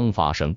[0.00, 0.56] 刚发生。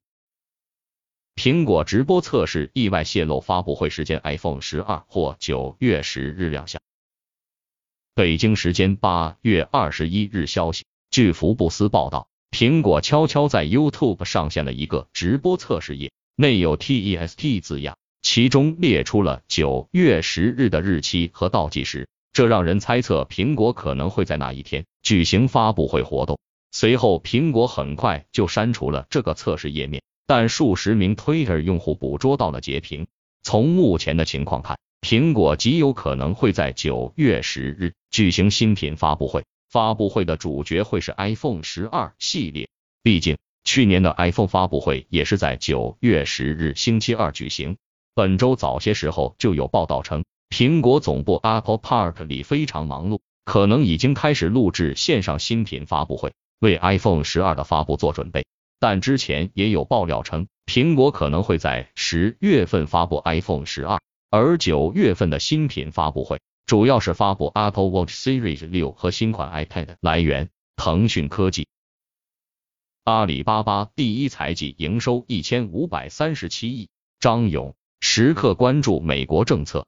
[1.36, 6.82] 苹果直播测试意外泄露发布会时间，iPhone 十二或九月十日亮相。
[8.16, 26.40] 北京时间八月二十一日消息，据福布斯报道，苹果悄悄在 YouTube 上线了一个直播测试页，内有 TEST 字样，其中列出了九月十日的日期和倒计时，这让人猜测苹果可能会在那一天举行发布会活动。
[26.76, 30.02] 随后，苹果很快就删除了这个测试页面。
[30.26, 33.06] 但数十名 Twitter 用户捕捉到了截屏。
[33.44, 39.44] 从目前的情况看，苹果极有可能会在九月十日举行新品发布会。
[39.70, 42.68] 发布会的主角会是 iPhone 十二系列。
[43.04, 47.78] 毕竟，去年的 iPhone 发布会也是在九月十日星期二举行。
[48.16, 56.34] 本周早些时候就有报道称，苹果总部 Apple Park 里非常忙碌，可能已经开始录制线上新品发布会，
[56.64, 58.46] 为 iPhone 十二的发布做准备。
[58.80, 69.98] 但之前也有爆料称，苹果可能会在十月份发布 iPhone 十二，而九月份的新品发布会主要是发布 Apple Watch Series 六和新款 iPad。
[70.00, 71.68] 来源：腾讯科技。
[73.04, 76.88] 阿里巴巴第一财季营收一千五百三十七亿。
[77.20, 79.86] 张勇时刻关注美国政策。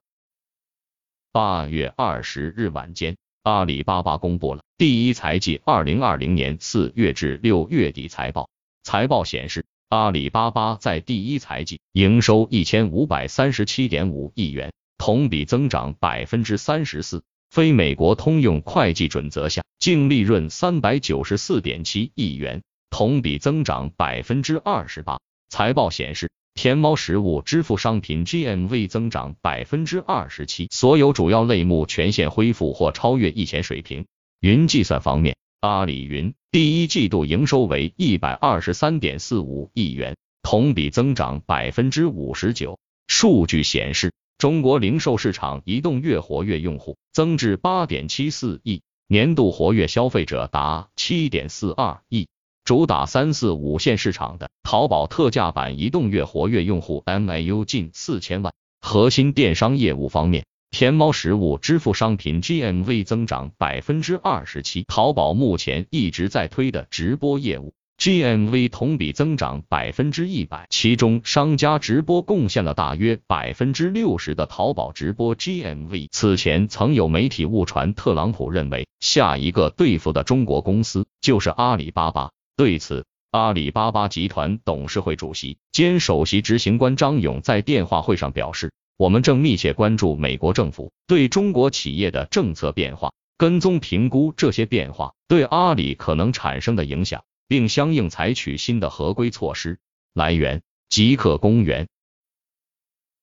[1.32, 8.50] 八月二十日晚间，阿里巴巴公布了第一财季二零二零年四月至六月底财报。
[8.82, 17.24] 财报显示，阿里巴巴在第一财季营收一千五百三十七点五亿元，同比增长百分之三十四。
[17.48, 25.18] 非美国通用会计准则下，净利润三百九十四点七亿元，同比增长百分之二十八。
[25.48, 34.04] 财报显示，天猫实物支付商品 GMV 增长百分之二十七，所有主要类目全线恢复或超越疫前水平。
[34.40, 35.36] 云计算方面。
[35.60, 42.78] 阿里云第一季度营收为一百二十三点四五亿元，同比增长百分之五十九。
[43.08, 52.28] 数据显示，中国零售市场移动月活跃用户增至八点七四亿，年度活跃消费者达七点四二亿。
[52.64, 58.52] 主打三四五线市场的淘宝特价版移动月活跃用户 MAU 近四千万。
[58.80, 60.44] 核心电商业务方面。
[60.78, 76.08] 天猫实物支付商品 GMV 增长百分之二十七，淘宝目前一直在推的直播业务 GMV 同比增长百分之一百，其中商家直播贡献了大约百分之六十的淘宝直播 GMV。
[76.10, 82.32] 此前曾有媒体误传，特朗普认为下一个对付的中国公司就是阿里巴巴。
[82.54, 88.74] 对此，阿里巴巴集团董事会主席兼首席执行官张勇在电话会上表示。
[88.96, 99.78] 我们正密切关注美国政府对中国企业的政策变化，跟踪评估这些变化对阿里可能产生的影响，并相应采取新的合规措施。
[100.14, 101.88] 来源：极客公园。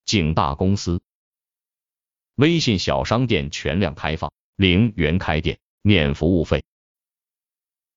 [0.05, 1.01] 景大公司。
[2.35, 6.63] 微信小商店全量开放，零元开店，免服务费。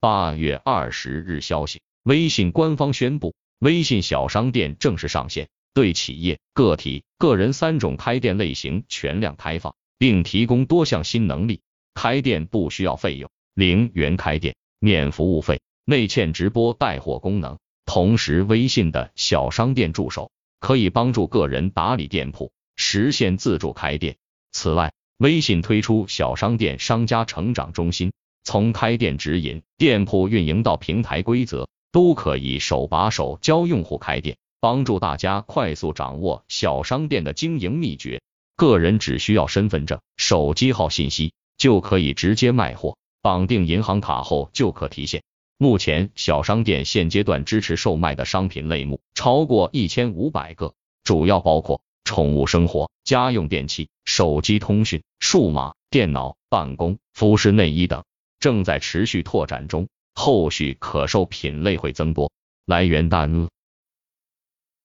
[0.00, 5.48] 八月二十日消息，微信官方宣布，微信小商店正式上线。
[5.76, 11.60] 对企业、个体、个人三种开店类型全量开放，并提供多项新能力。
[11.92, 17.58] 开店不需要费用，零元开店，免服务费，内嵌直播带货功能。
[17.84, 24.16] 同时，微信的小商店助手可以帮助个人打理店铺，实现自助开店。
[24.52, 34.38] 此外，微信推出小商店商家成长中心，从开店指引、店铺运营到平台规则，都可以手把手教用户开店。
[34.60, 38.20] 帮助大家快速掌握小商店的经营秘诀，
[38.56, 45.22] 个人只需要身份证、手机号信息就可以直接卖货，绑定银行卡后就可提现。
[45.58, 58.04] 目前小商店现阶段支持售卖的商品类目超过一千五百个，主要包括宠物生活、家用电器、手机通讯、数码、电脑、办公、服饰、内衣等，
[58.38, 62.30] 正在持续拓展中，后续可售品类会增多。
[62.66, 63.26] 来源：大。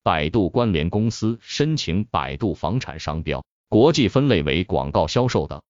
[0.04, 5.62] 百度关联公司申请百度房产商标，国际分类为广告销售等。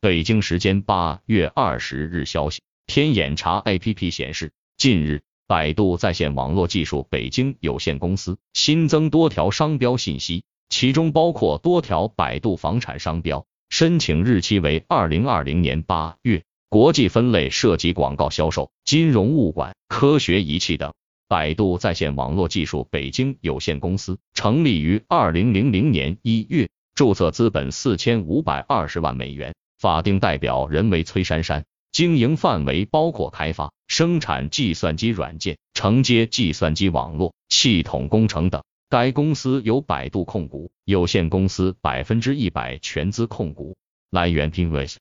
[0.00, 20.94] 北京时间八月二十日消息，天眼查 APP 显示，近日百度在线网络技术北京有限公司新增多条商标信息，其中包括多条百度房产商标，申请日期为二零二零年八月，国际分类涉及广告销售、金融物管、科学仪器等。
[21.26, 38.62] 百度在线网络技术北京有限公司成立于二零零零年一月，注册资本四千五百二十万美元，法定代表人为崔珊珊，经营范围包括开发、生产计算机软件、承接计算机网络、系统工程等。
[38.90, 43.76] 该公司由百度控股有限公司百分之一百全资控股。
[44.10, 45.00] 来源 p i n v i s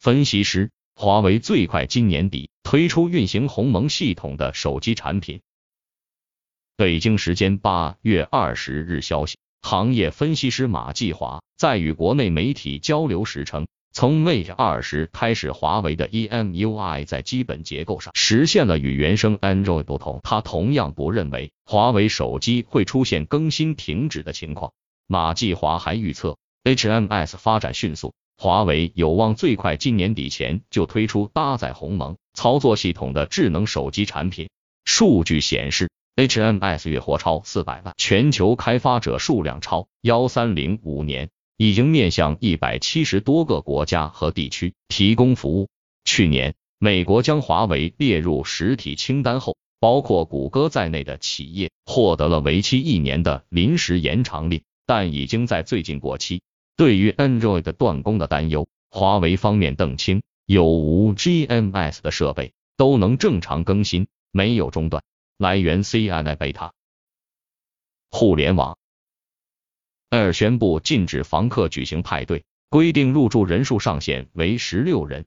[0.00, 0.70] 分析师：
[1.00, 5.42] 华为最快今年底推出运行鸿蒙系统的手机产品。
[6.76, 13.68] 北京时间八月二十日消息，行业分析师马继华在与国内媒体交流时称。
[13.92, 20.18] 从 Mate 二十开始，华为的 EMUI 在基本结构上实现了与原生 Android 不同。
[20.24, 24.72] 他同样不认为华为手机会出现更新停止的情况。
[25.06, 34.48] 马继华还预测，HMS 发展迅速，华为有望最快今年底前就推出搭载鸿蒙操作系统的智能手机产品。
[34.84, 41.30] 数据显示，HMS 月活超四百万，全球开发者数量超幺三零五年。
[41.56, 45.68] 已经面向一百七十多个国家和地区提供服务。
[46.04, 56.42] 去年，美国将华为列入实体清单后，包括谷歌在内的企业获得了为期一年的临时延长令，但已经在最近过期。
[56.78, 65.02] 对于 Android 断供的担忧，华为方面澄清，有无 GMS 的设备都能正常更新，没有中断。
[65.38, 66.72] 来源 CNN 贝塔。
[68.12, 68.78] 互联网。
[70.10, 75.26] Air 宣布禁止房客举行派对，规定入住人数上限为十六人。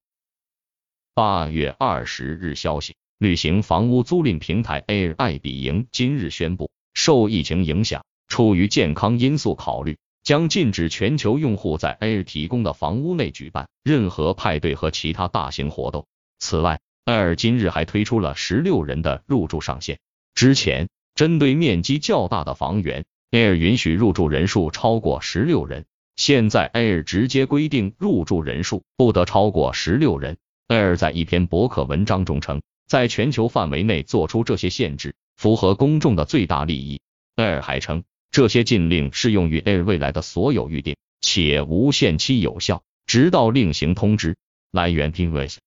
[1.14, 9.98] 八月二十日消息，旅行房屋租赁平台 Air 爱彼迎今日宣布，受疫情影响，出于健康因素考虑，
[10.32, 16.06] 将禁止全球用户在 Air 提供的房屋内举办任何派对和其他大型活动。
[16.40, 20.00] 此外，Air 今日还推出了十六人的入住上限。
[20.34, 23.04] 之前，针对面积较大的房源。
[23.32, 25.84] Air 允许入住人数超过十六人，
[26.16, 30.38] 现在 Air 直接规定入住人数不得超过十六人。
[30.70, 37.02] Air 在一篇博客文章中称，在全球范围内做出这些限制，符合公众的最大利益。
[37.36, 44.38] Air 还称，这些禁令适用于 Air 未来的所有预订，且无限期有效，直到另行通知。
[44.72, 45.60] 来源 p i n v i s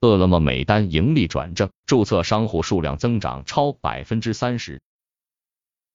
[0.00, 4.80] 饿了么每单盈利转正，注册商户数量增长超百分之三十。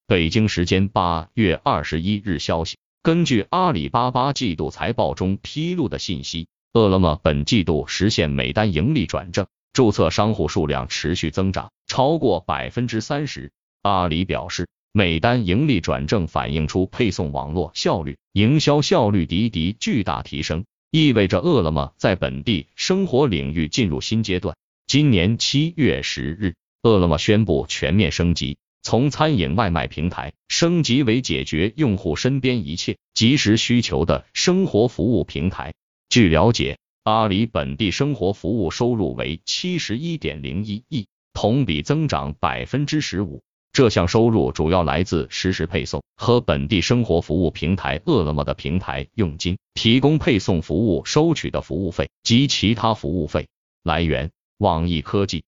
[0.06, 13.52] 北京时间八月二十一日消息，根据阿里巴巴季度财报中披露的信息，饿了么本季度实现每单盈利转正，注册商户数量持续增长，超过百分之三十。
[13.82, 24.58] 阿里表示，每单盈利转正反映出配送网络效率、营销效率的的巨大提升，意味着饿了么在本地生活领域进入新阶段。
[24.88, 28.58] 今年七月十日，饿了么宣布全面升级。
[28.84, 35.74] 从餐饮外卖平台升级为解决用户身边一切即时需求的生活服务平台。
[36.10, 43.42] 据了解，阿里本地生活服务收入为七十一点零一亿，同比增长百分之十五。
[43.74, 53.48] 这项收入主要来自实时配送和本地生活服务平台饿了么的平台佣金、提供配送服务收取的服务费及其他服务费。
[53.82, 55.46] 来源：网易科技。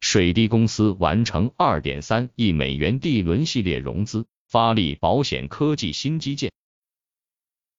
[0.00, 6.52] 水滴公司完成二点三亿美元 D 轮系列融资，发力保险科技新基建。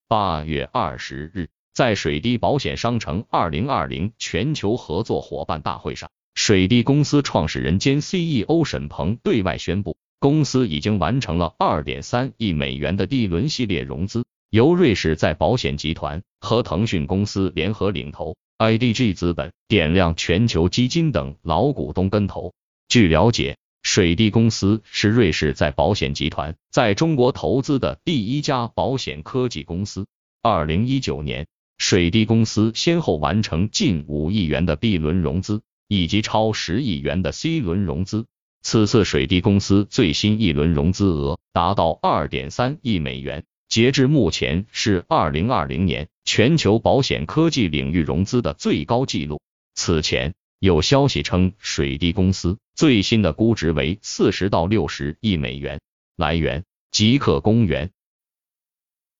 [0.08, 18.36] 八月二十日，在水滴保险商城二零二零全球合作伙伴大会上，水滴公司创始人兼 CEO 沈鹏对外宣布，公司已经完成了二点三亿美元的 D 轮系列融资，由瑞士在保险集团和腾讯公司联合领投。
[18.58, 22.54] IDG 资本、点亮全球基金等老股东跟投。
[22.90, 30.06] 据了解，水滴公司是瑞士在保险集团在中国投资的第一家保险科技公司。
[30.42, 38.26] 二零一九年，水滴公司先后完成近五亿元的 B 轮融资，以及超十亿元的 C 轮融资。
[38.62, 43.44] 此次水滴公司最新一轮融资额达到二点三亿美元。
[43.68, 49.42] 截至目前是二零二零年全球保险科技领域融资的最高纪录。
[49.74, 55.82] 此前有消息称，水滴公司最新的估值为四十到六十亿美元。
[56.16, 57.92] 来源：极客公园。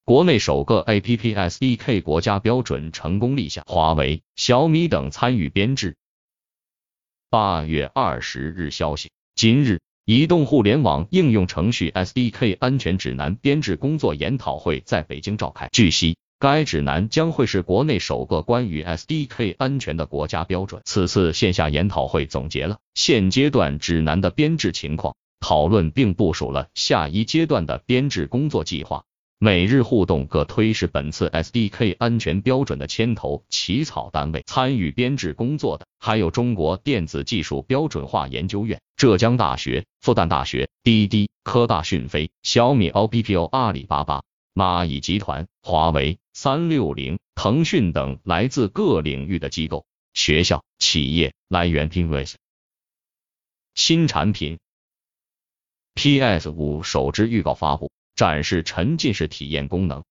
[0.06, 5.98] 国内首个 APP SDK 国家标准成功立项，华为、小米等参与编制。
[7.36, 9.82] 八月二十日消息，今日。
[10.06, 15.68] 移动互联网应用程序 SDK 安全指南编制工作研讨会在北京召开。
[15.74, 20.82] 据悉，该指南将会是国内首个关于 SDK 安全的国家标准。
[20.86, 29.04] 此次线下研讨会总结了现阶段指南的编制情况，讨论并部署了下一阶段的编制工作计划。
[29.38, 44.24] 每日互动各推是本次 SDK 安全标准的牵头起草单位，参与编制工作的还有中国电子技术标准化研究院、浙江大学、复旦大学、滴滴、科大讯飞、小米、OPPO、阿里巴巴、
[44.54, 51.34] 蚂蚁集团、华为、三六零、腾讯等来自各领域的机构、学校、企业。
[51.48, 52.38] 来源 p i n v i s
[53.76, 54.58] 新产品
[55.94, 57.92] PS 五首支预告发布。
[58.16, 60.04] 展示沉浸式体验功能。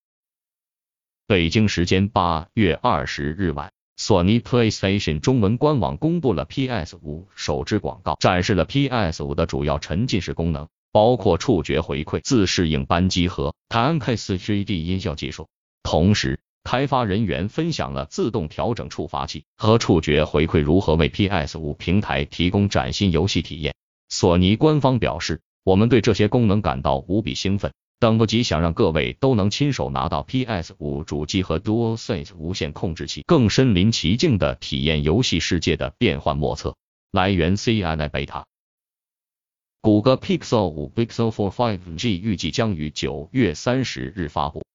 [1.26, 15.49] 北京时间八月二十日晚，索尼 PlayStation 中文官网公布了 PS 五首支广告，展示了 PS 五的主要沉浸式功能，包括触觉回馈、自适应扳机和 TimeCase 3D 音效技术。
[15.82, 23.75] 同时，开发人员分享了自动调整触发器和触觉回馈如何为 PS 五平台提供崭新游戏体验。
[24.08, 27.73] 索尼官方表示：“我们对这些功能感到无比兴奋。”
[28.04, 36.76] 等不及想让各位都能亲手拿到 PS 五主机和 DualSense 无线控制器，更身临其境的体验游戏世界的变幻莫测。
[37.11, 38.42] 来源 CNI Beta。
[39.80, 44.66] 谷歌 Pixel 五 Pixel 4 5G 预计将于九月三十日发布。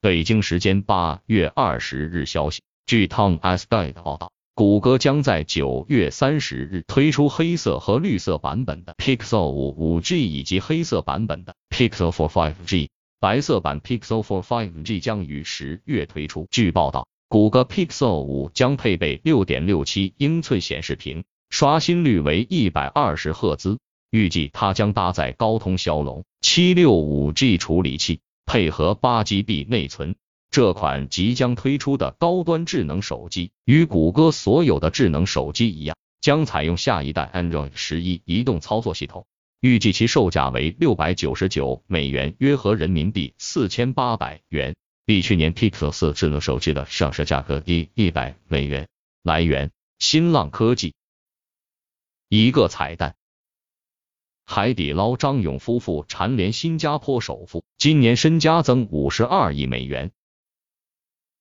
[0.00, 4.30] 北京时间八月二十日消息，据 Tom a s g u 的报道。
[4.54, 12.88] 谷歌将在九月三十日推出黑色和绿色版本的 Pixel 五五 G 以及黑色版本的 Pixel 4 5G，
[13.20, 16.48] 白色版 Pixel 4 5G 将于十月推出。
[16.50, 23.78] 据报道，谷歌 Pixel 五将配备六点六七英寸显示屏，刷新率为一百二十赫兹。
[24.10, 30.16] 预计它将搭载高通骁龙七六五 G 处理器，配合八 GB 内存。
[30.50, 39.26] 这款即将推出的高端智能手机，与谷歌所有的智能手机一样，将采用下一代 Android 十一移动操作系统。
[39.60, 48.88] 预计其售价为六百九十九美元，约合人民币四千八百元，比去年 Pixel 四智能手机的上市价格低一百美元。
[49.24, 50.94] 来源：新浪科技。
[52.28, 53.16] 一个彩蛋：
[54.44, 60.12] 海底捞张勇夫妇蝉联新加坡首富，今年身家增五十二亿美元。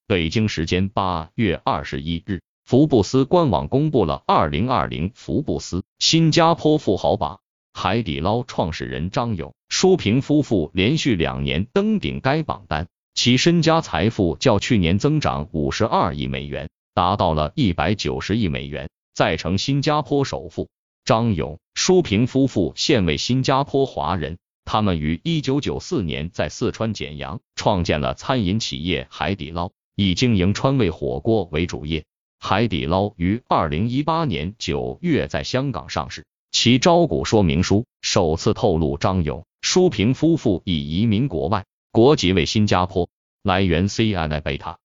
[0.07, 7.41] 北京时间八月二十一日，福布斯官网公布了二零二零福布斯新加坡富豪榜，
[7.79, 20.69] 海底捞创始人张勇、舒平夫妇连续两年登顶该榜单，其身家财富较去年增长五十二亿美元，达到了一百九十亿美元，再成新加坡首富。
[21.05, 29.69] 张勇、舒平夫妇现为新加坡华人，他们于一九九四年在四川简阳创建了餐饮企业海底捞。
[29.93, 32.05] 以经营川味火锅为主业，
[32.39, 36.25] 海底捞于二零一八年九月在香港上市。
[36.51, 43.09] 其招股说明书首次透露，张勇、舒平夫妇已移民国外，国籍为新加坡。
[43.43, 44.77] 来源：C N N Beta。